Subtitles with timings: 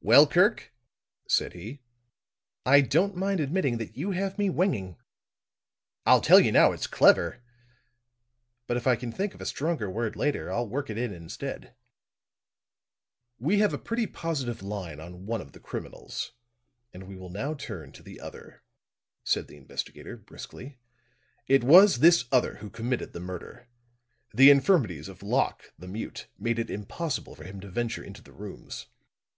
[0.00, 0.72] "Well, Kirk,"
[1.28, 1.82] said he.
[2.66, 4.96] "I don't mind admitting that you have me winging.
[6.04, 7.44] I'll tell you now it's clever;
[8.66, 11.76] but if I can think of a stronger word later, I'll work it in instead."
[13.38, 16.32] "We have a pretty positive line on one of the criminals,
[16.92, 18.64] and we will now turn to the other,"
[19.22, 20.80] said the investigator, briskly.
[21.46, 23.68] "It was this other who committed the murder.
[24.34, 28.32] The infirmities of Locke, the mute, made it impossible for him to venture into the
[28.32, 28.86] rooms.